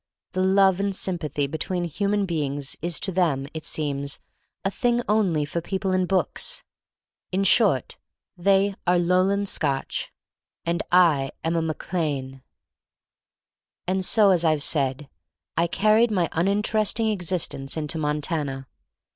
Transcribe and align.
The 0.31 0.41
love 0.41 0.79
and 0.79 0.95
sympathy 0.95 1.45
between 1.45 1.83
human 1.83 2.25
beings 2.25 2.75
is 2.81 2.99
to 3.01 3.11
them, 3.11 3.45
it 3.53 3.63
seems, 3.63 4.19
a 4.65 4.71
thing 4.71 5.03
only 5.07 5.45
for 5.45 5.61
people 5.61 5.91
in 5.91 6.07
books. 6.07 6.63
In 7.31 7.43
short, 7.43 7.99
they 8.35 8.73
are 8.87 8.97
Lowland 8.97 9.47
Scotch, 9.47 10.11
and 10.65 10.81
I 10.91 11.29
am 11.43 11.55
a 11.55 11.61
Mac 11.61 11.93
Lane. 11.93 12.41
And 13.85 14.03
so, 14.03 14.31
as 14.31 14.43
Tve 14.43 14.63
said, 14.63 15.07
I 15.55 15.67
carried 15.67 16.09
my 16.09 16.29
un 16.31 16.47
interesting 16.47 17.09
existence 17.09 17.77
into 17.77 17.99
Montana. 17.99 18.67